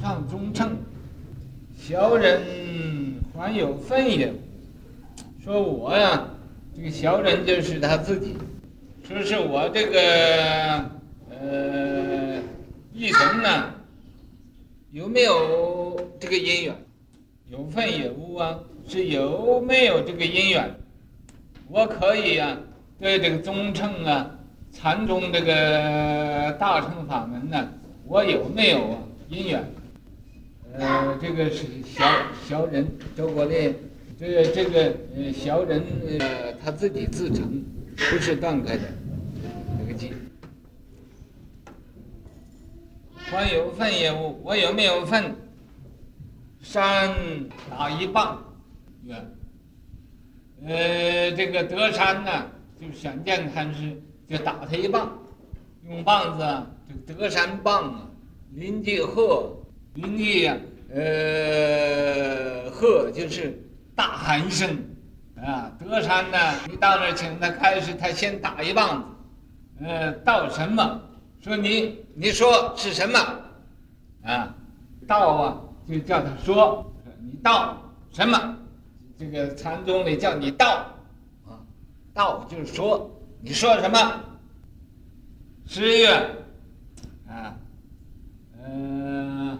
[0.00, 0.78] 上中乘，
[1.76, 2.40] 小人
[3.36, 4.32] 还有分也。
[5.44, 6.26] 说我呀，
[6.74, 8.34] 这个小人就是他自己。
[9.06, 10.90] 说是我这个
[11.28, 12.40] 呃，
[12.94, 13.74] 一生呢，
[14.90, 16.74] 有没有这个因缘？
[17.50, 18.58] 有分也无啊，
[18.88, 20.74] 是有没有这个因缘？
[21.68, 22.56] 我可以呀、
[22.98, 24.30] 对这个中乘啊。
[24.72, 27.68] 禅宗这个大乘法门呢，
[28.06, 28.98] 我有没有啊
[29.28, 29.62] 因缘？
[30.74, 32.04] 呃，这个是小
[32.48, 33.74] 小人周国烈，
[34.18, 35.82] 这个这个呃小人
[36.18, 37.64] 呃他自己自成，
[37.96, 38.82] 不是断开的
[39.78, 40.12] 这个机。
[43.16, 45.34] 还有份也无，我有没有份？
[46.62, 47.16] 山
[47.70, 48.42] 打一棒，
[49.04, 49.32] 远。
[50.66, 52.46] 呃，这个德山呢，
[52.80, 54.00] 就显见禅师。
[54.28, 55.18] 就打他一棒，
[55.88, 58.08] 用棒子啊，这个德山棒啊，
[58.54, 59.59] 林济鹤，
[60.00, 60.56] 名义呀，
[60.94, 63.62] 呃，喝就是
[63.94, 64.76] 大喊一声，
[65.36, 66.38] 啊，德山呢，
[66.68, 69.00] 你到那儿请他开始，他先打一棒
[69.78, 71.00] 子，呃，道什么？
[71.40, 73.18] 说你，你说是什么？
[74.24, 74.54] 啊，
[75.06, 77.76] 道啊，就叫他说，你道
[78.12, 78.56] 什么？
[79.18, 80.86] 这个禅宗里叫你道，
[81.46, 81.60] 啊，
[82.14, 83.10] 道就是说。
[83.42, 84.20] 你说什么？
[85.66, 86.12] 十月，
[87.26, 87.56] 啊，
[88.62, 89.58] 嗯、呃，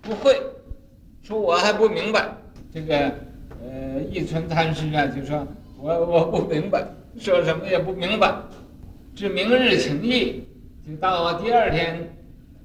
[0.00, 0.40] 不会，
[1.22, 2.26] 说我还不明白。
[2.72, 2.96] 这个，
[3.62, 5.46] 呃，一存禅师啊，就说
[5.78, 6.82] 我我不明白，
[7.18, 8.34] 说什么也不明白。
[9.14, 10.42] 至明日请益，
[10.86, 12.10] 就到第二天，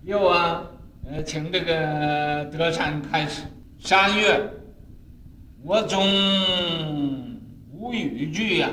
[0.05, 0.65] 又啊，
[1.05, 3.41] 呃，请这个德山开始。
[3.77, 4.39] 三月，
[5.63, 6.01] 我终
[7.73, 8.69] 无语句呀。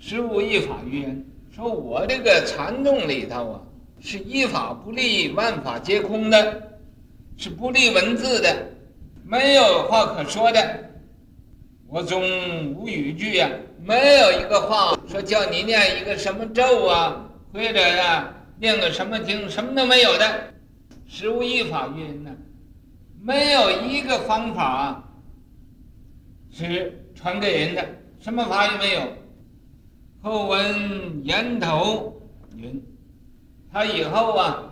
[0.00, 1.16] 十五一法曰，
[1.52, 3.60] 说我这个禅宗里头啊，
[4.00, 6.65] 是一法不立，万法皆空的，
[7.36, 8.56] 是不立文字的，
[9.24, 10.84] 没有话可说的。
[11.88, 13.48] 我总无语句呀，
[13.84, 20.52] 没有一个话说叫你念一个什么咒啊，或者呀念个什么经，什么都没有的。
[21.06, 22.34] 实无一法于言呢，
[23.22, 25.04] 没有一个方法
[26.50, 27.86] 是传给人的，
[28.18, 29.02] 什么法也没有。
[30.22, 32.20] 后文言头
[32.56, 32.82] 云，
[33.72, 34.65] 他以后啊，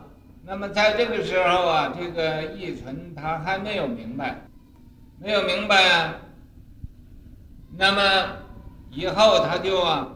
[0.46, 4.42] 那么在这个时候啊，这个义存他还没有明白，
[5.18, 6.14] 没有明白啊。
[7.76, 8.02] 那么
[8.90, 10.08] 以后他就啊，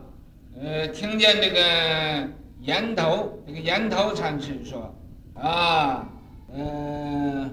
[0.61, 2.29] 呃，听见这个
[2.61, 4.95] 岩头，这个岩头禅师说
[5.35, 6.07] 啊，
[6.53, 7.51] 嗯、呃，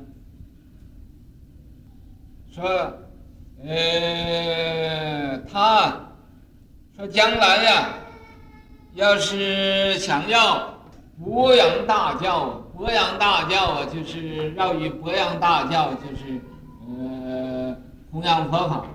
[2.54, 2.94] 说，
[3.64, 6.02] 呃，他。
[6.98, 7.90] 说将来呀，
[8.94, 10.74] 要是想要
[11.22, 16.42] 博扬大教，博扬大教啊，就是绕于博扬大教，就是
[16.88, 17.76] 呃
[18.12, 18.86] 弘扬佛法，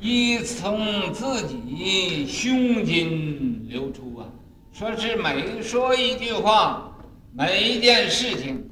[0.00, 4.26] 依从自己胸襟流出啊。
[4.72, 6.92] 说是每说一句话，
[7.32, 8.68] 每一件事情，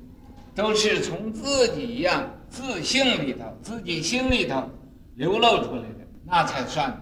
[0.55, 4.69] 都是从自己呀、自性里头、自己心里头
[5.15, 7.01] 流露出来的，那才算。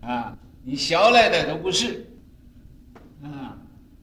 [0.00, 2.06] 啊，你学来的都不是，
[3.22, 3.55] 啊，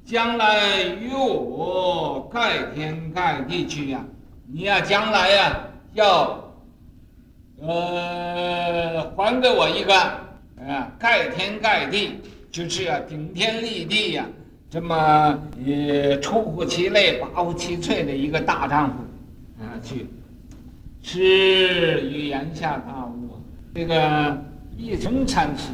[0.05, 4.03] 将来与我盖天盖地去呀，
[4.51, 5.59] 你呀将来呀
[5.93, 6.43] 要，
[7.61, 12.19] 呃，还给我一个，啊，盖天盖地
[12.51, 14.25] 就是啊顶天立地呀，
[14.69, 20.05] 这么也出乎其类拔乎其萃的一个大丈夫，啊，去，
[21.01, 23.39] 是语言下大悟，
[23.73, 24.37] 这个
[24.77, 25.69] 一层禅师。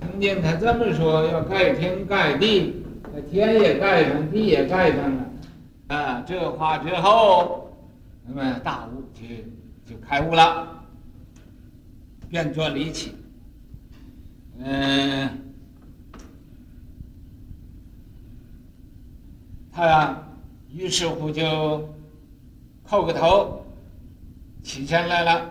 [0.00, 2.84] 听见他这么说，要盖天盖地，
[3.22, 5.24] 天也盖上，地也盖上了，
[5.88, 7.70] 啊，这话之后，
[8.26, 10.68] 那么大悟就就开悟了，
[12.28, 13.14] 变作离起，
[14.58, 15.28] 嗯，
[19.72, 20.22] 他呀，
[20.72, 21.88] 于是乎就
[22.88, 23.64] 叩个头，
[24.62, 25.50] 起身来了，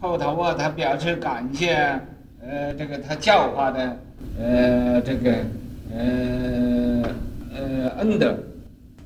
[0.00, 2.00] 叩头啊，他表示感谢。
[2.46, 3.96] 呃，这个他教化的，
[4.38, 5.32] 呃，这个，
[5.90, 6.73] 呃，
[7.54, 8.36] 呃，恩德，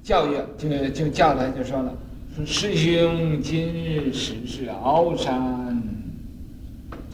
[0.02, 1.92] 教育就就叫他就说了，
[2.34, 5.80] 说师兄今日实是鳌山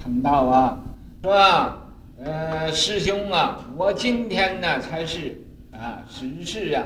[0.00, 0.78] 成道啊，
[1.22, 1.78] 是吧？
[2.22, 5.36] 呃，师兄啊，我今天呢才是
[5.72, 6.84] 啊，实是啊，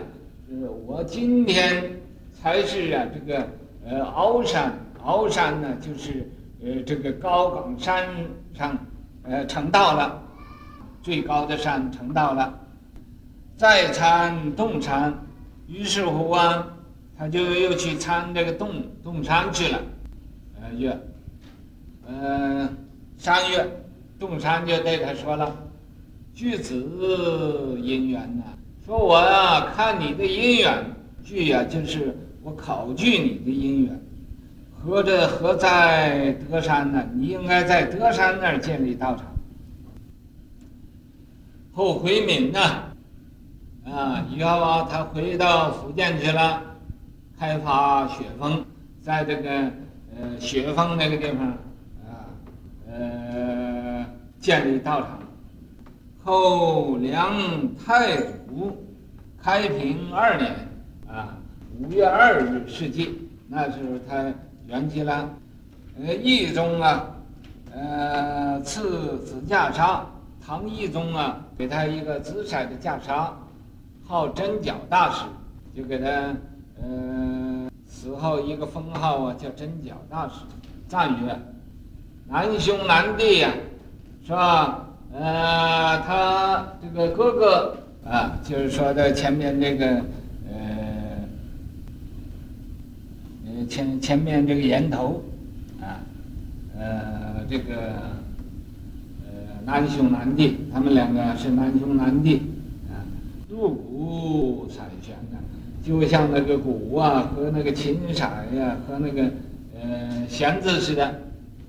[0.50, 1.84] 呃，我今天
[2.32, 3.46] 才是啊，这个
[3.86, 4.72] 呃鳌山，
[5.04, 6.28] 鳌山呢就是
[6.64, 8.06] 呃这个高岗山
[8.54, 8.76] 上。
[9.24, 10.22] 呃，成道了，
[11.02, 12.58] 最高的山成道了，
[13.58, 15.12] 再参洞禅，
[15.66, 16.64] 于是乎啊，
[17.18, 18.70] 他就又去参这个洞
[19.02, 19.82] 洞山去了。
[20.62, 20.96] 呃月，
[22.06, 22.68] 呃
[23.16, 23.66] 三月，
[24.16, 25.52] 洞山就对他说了
[26.32, 28.44] ：“巨子姻缘呐，
[28.86, 30.84] 说我呀看你的姻缘，
[31.24, 34.00] 巨呀就是我考据你的姻缘，
[34.80, 37.04] 合着合在德山呢？
[37.12, 39.26] 你应该在德山那儿建立道场。
[41.72, 42.60] 后回闽呢？”，
[43.94, 46.62] 啊以后啊，他回到福建去了，
[47.38, 48.64] 开发雪峰，
[49.00, 51.46] 在这个呃雪峰那个地方
[52.06, 52.28] 啊，
[52.90, 54.04] 呃
[54.38, 55.18] 建立道场。
[56.22, 57.34] 后梁
[57.76, 58.76] 太祖
[59.42, 60.52] 开平二年
[61.08, 61.34] 啊
[61.78, 63.10] 五月二日逝世，
[63.48, 64.32] 那时候他
[64.66, 65.30] 圆寂了。
[66.00, 67.06] 呃，懿宗啊，
[67.74, 70.04] 呃赐子驾纱，
[70.44, 73.32] 唐懿宗啊给他一个紫色的驾纱。
[74.08, 75.26] 号真脚大师，
[75.76, 76.06] 就给他，
[76.80, 80.36] 呃，死后一个封号啊，叫真脚大师，
[80.88, 81.38] 赞曰：
[82.26, 83.52] 难兄难弟呀，
[84.24, 84.88] 是吧？
[85.12, 87.76] 呃，他这个哥哥
[88.08, 89.86] 啊，就是说的前面这个，
[90.48, 91.26] 呃
[93.68, 95.22] 前前面这个岩头，
[95.82, 96.00] 啊，
[96.78, 97.74] 呃，这个，
[99.26, 102.40] 呃，难兄难弟，他们两个是难兄难弟。
[103.58, 105.36] 入鼓采弦的，
[105.84, 108.20] 就像那个鼓啊和那个琴骰
[108.56, 109.24] 呀和那个
[109.74, 111.22] 呃弦子似的。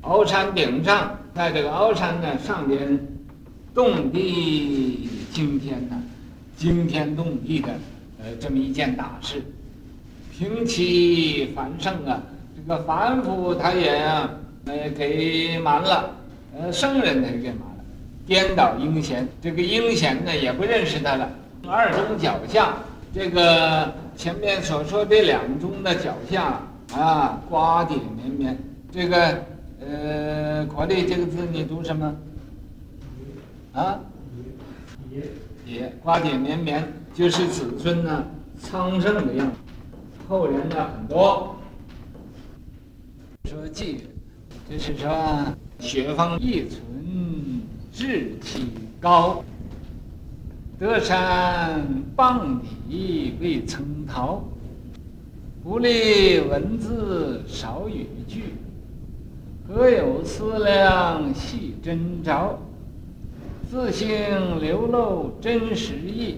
[0.04, 2.98] 鳌山顶上，在这个鳌山的上边，
[3.74, 6.02] 动地惊天呐，
[6.56, 7.68] 惊天动地的
[8.18, 9.44] 呃这么一件大事。
[10.32, 12.24] 平其凡圣啊，
[12.56, 14.32] 这个凡夫他也啊
[14.68, 16.16] 呃给瞒了，
[16.58, 17.84] 呃圣人他也给瞒了，
[18.26, 21.30] 颠倒阴险，这个阴险呢也不认识他了。
[21.68, 22.78] 二中脚下，
[23.14, 26.62] 这个前面所说这两中的脚下
[26.94, 28.58] 啊，瓜瓞绵绵。
[28.92, 29.44] 这个
[29.80, 32.16] 呃，国立这个字你读什么？
[33.74, 34.00] 啊？
[35.12, 35.22] 瓞。
[35.66, 38.26] 瓞，瓜瓞绵绵，就是子孙呢
[38.64, 39.58] 昌盛的样子，
[40.28, 41.56] 后人呢很多。
[43.46, 44.08] 说记，
[44.70, 45.10] 就是说
[45.80, 46.82] 雪峰一存
[47.92, 49.44] 志气高。
[50.80, 51.86] 德山
[52.16, 54.42] 傍底未曾逃，
[55.62, 58.54] 不立文字少语句，
[59.68, 62.54] 何有思量细斟酌？
[63.70, 66.38] 自性流露真实意，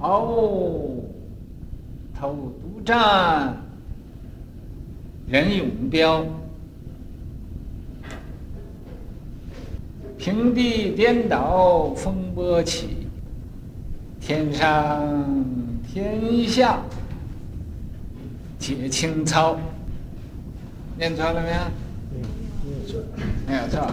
[0.00, 1.02] 鳌
[2.18, 3.62] 头独占
[5.28, 6.24] 人永标。
[10.24, 13.06] 平地颠倒风波起，
[14.22, 15.44] 天上
[15.86, 16.78] 天下
[18.58, 19.54] 皆清操。
[20.96, 21.56] 念错了没有？
[23.46, 23.86] 没有错。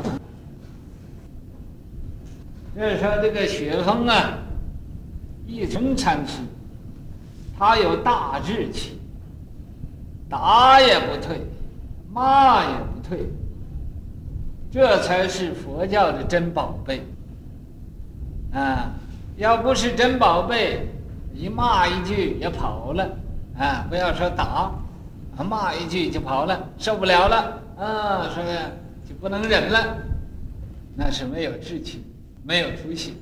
[2.77, 4.39] 就是说这个雪峰啊，
[5.45, 6.39] 一成禅师，
[7.59, 8.97] 他有大志气，
[10.29, 11.41] 打也不退，
[12.09, 13.19] 骂也不退。
[14.71, 17.01] 这才是佛教的真宝贝，
[18.53, 18.89] 啊！
[19.35, 20.87] 要不是真宝贝，
[21.33, 23.03] 一骂一句也跑了，
[23.57, 23.85] 啊！
[23.89, 24.71] 不要说打，
[25.43, 28.41] 骂一句就跑了，受不了了，啊，说
[29.05, 29.97] 就不能忍了，
[30.95, 32.05] 那是没有志气，
[32.45, 33.17] 没有出息。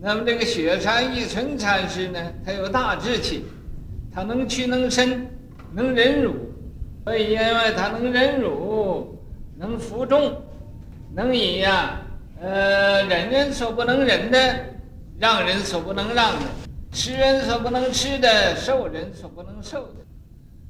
[0.00, 3.44] 那么这个雪山一村禅师呢，他有大志气，
[4.10, 5.26] 他能屈能伸，
[5.72, 6.34] 能忍辱，
[7.04, 9.18] 所以因为他能忍辱。
[9.62, 10.42] 能服众，
[11.14, 12.00] 能以呀，
[12.40, 14.38] 呃，忍人所不能忍的，
[15.20, 16.40] 让人所不能让的，
[16.90, 20.00] 吃人所不能吃的，受人所不能受的，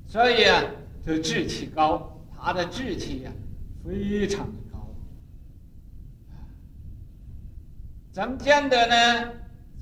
[0.07, 0.63] 所以啊，
[1.07, 3.33] 就志气高，他的志气呀，
[3.83, 4.87] 非常的高。
[8.13, 9.33] 怎么见得呢？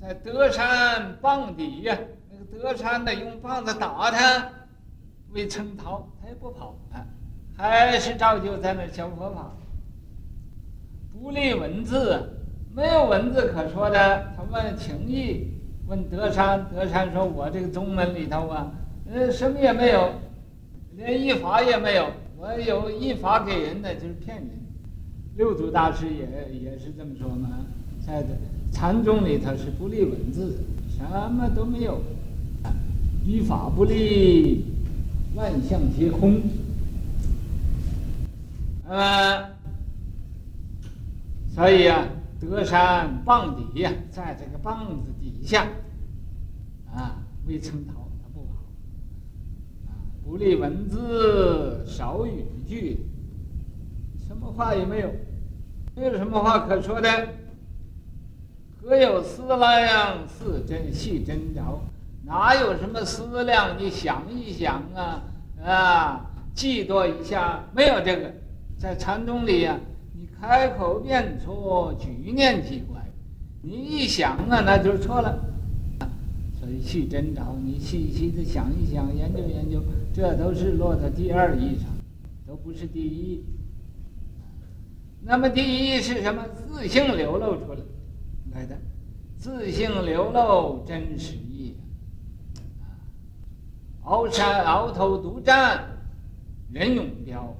[0.01, 1.97] 在德山棒底呀，
[2.31, 4.49] 那个德山的用棒子打他，
[5.31, 7.05] 未曾逃，他也不跑啊。
[7.55, 9.51] 还是照旧在那教佛法，
[11.13, 12.19] 不立文字，
[12.75, 14.33] 没有文字可说的。
[14.35, 15.47] 他问情义，
[15.87, 18.71] 问德山，德山说：“我这个宗门里头啊，
[19.11, 20.09] 呃，什么也没有，
[20.95, 22.07] 连一法也没有。
[22.37, 24.47] 我有一法给人的，就是骗人。”
[25.37, 27.49] 六祖大师也也是这么说嘛，
[28.05, 28.23] 在
[28.71, 30.57] 禅宗里头是不立文字，
[30.89, 32.01] 什么都没有，
[33.25, 34.65] 一法不立，
[35.35, 36.41] 万象皆空。
[38.91, 39.49] 呃，
[41.47, 42.05] 所以啊，
[42.41, 45.65] 德山傍底呀，在这个棒子底下，
[46.93, 47.15] 啊，
[47.47, 48.65] 非称道，它不好。
[49.87, 49.95] 啊，
[50.25, 53.05] 不立文字，少语句，
[54.27, 55.09] 什么话也没有，
[55.95, 57.09] 没有什么话可说的。
[58.81, 61.79] 何有思量，似真系真着？
[62.25, 63.77] 哪有什么思量？
[63.79, 65.23] 你想一想啊，
[65.63, 68.33] 啊，寄托一下，没有这个，
[68.81, 69.79] 在禅宗里呀、啊，
[70.15, 72.99] 你开口念错，举念即怪，
[73.61, 75.39] 你一想啊，那就错了。
[76.59, 81.91] 所以去真着，你细细的想一想，研究研究，这都是落到第二义上，
[82.47, 83.43] 都不是第一。
[85.21, 86.43] 那么第一是什么？
[86.55, 87.79] 自性流露出来
[88.55, 88.75] 来的，
[89.37, 91.75] 自性流露真实义。
[94.03, 95.83] 鳌山鳌头独占
[96.71, 97.55] 任永标，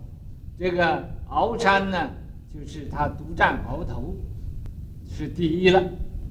[0.62, 2.08] 这个鳌山呢，
[2.53, 4.13] 就是他独占鳌头，
[5.10, 5.82] 是第一了。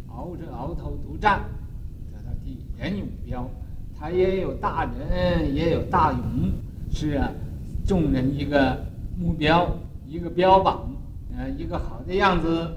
[0.09, 1.41] 鳌着鳌头独占，
[2.13, 2.59] 得到第一。
[2.79, 3.51] 任永标，
[3.99, 6.53] 他也有大人，也有大勇，
[6.93, 7.29] 是啊，
[7.85, 8.87] 众人一个
[9.19, 9.69] 目标，
[10.07, 10.89] 一个标榜，
[11.37, 12.71] 呃，一个好的样子。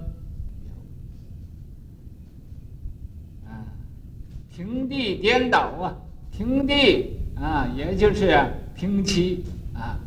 [4.50, 5.96] 平地颠倒啊，
[6.32, 7.12] 平地。
[7.36, 8.40] 啊，也就是
[8.74, 9.44] 平齐
[9.74, 10.00] 啊，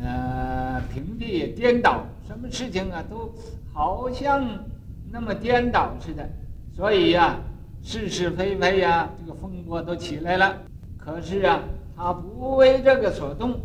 [0.00, 0.29] 呃，
[0.92, 3.32] 平地也颠倒，什么事情啊，都
[3.72, 4.46] 好像
[5.10, 6.28] 那么颠倒似的。
[6.74, 7.38] 所以呀、
[7.82, 10.56] 是是非非呀、这个风波都起来了。
[10.96, 11.60] 可是啊，
[11.96, 13.60] 他不为这个所动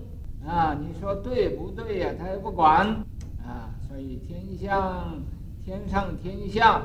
[0.45, 0.77] 啊。
[0.79, 2.87] 你说对不对呀、他也不管
[3.43, 3.69] 啊。
[3.87, 5.19] 所以天象，
[5.63, 6.81] 天上天下，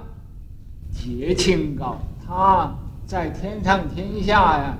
[0.92, 1.98] 皆清高。
[2.26, 2.74] 他
[3.06, 4.76] 在天上天下呀，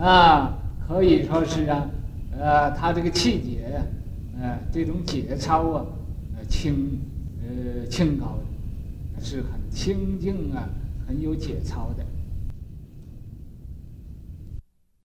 [0.00, 0.54] 啊。
[0.88, 1.86] 可以说是啊，
[2.40, 3.82] 呃，他这个气节呀，
[4.40, 5.86] 呃，这种节操啊，
[6.36, 6.98] 呃，清，
[7.42, 8.38] 呃，清高
[9.16, 10.68] 的，是很清静啊，
[11.06, 12.04] 很有节操的。